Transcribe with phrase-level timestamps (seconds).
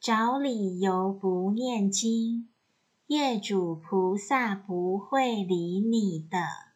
[0.00, 2.48] 找理由不念经
[3.08, 6.69] 业主菩萨不会理你的。